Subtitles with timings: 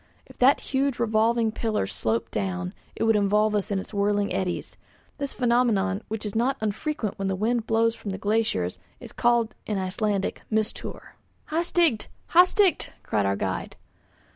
[0.25, 4.75] If that huge revolving pillar sloped down, it would involve us in its whirling eddies.
[5.19, 9.53] This phenomenon, which is not unfrequent when the wind blows from the glaciers, is called
[9.67, 11.13] in Icelandic 'mistour.'
[11.51, 12.07] "Hastigt!
[12.31, 13.75] hastigt!" cried our guide.